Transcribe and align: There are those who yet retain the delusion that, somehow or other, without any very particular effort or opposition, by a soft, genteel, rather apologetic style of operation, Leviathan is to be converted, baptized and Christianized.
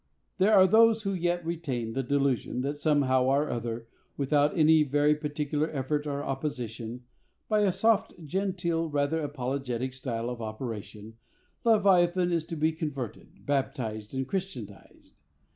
There 0.39 0.55
are 0.55 0.65
those 0.65 1.03
who 1.03 1.13
yet 1.13 1.45
retain 1.45 1.93
the 1.93 2.01
delusion 2.01 2.61
that, 2.61 2.73
somehow 2.75 3.25
or 3.25 3.51
other, 3.51 3.87
without 4.17 4.57
any 4.57 4.81
very 4.81 5.13
particular 5.13 5.69
effort 5.69 6.07
or 6.07 6.23
opposition, 6.23 7.03
by 7.47 7.59
a 7.59 7.71
soft, 7.71 8.25
genteel, 8.25 8.89
rather 8.89 9.21
apologetic 9.21 9.93
style 9.93 10.31
of 10.31 10.41
operation, 10.41 11.17
Leviathan 11.63 12.31
is 12.31 12.45
to 12.45 12.55
be 12.55 12.71
converted, 12.71 13.45
baptized 13.45 14.15
and 14.15 14.27
Christianized. 14.27 15.13